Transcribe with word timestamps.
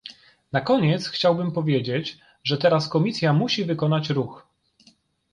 Na 0.51 0.61
koniec 0.61 1.07
chciałbym 1.07 1.51
powiedzieć, 1.51 2.17
że 2.43 2.57
teraz 2.57 2.89
Komisja 2.89 3.33
musi 3.33 3.65
wykonać 3.65 4.09
ruch 4.09 4.47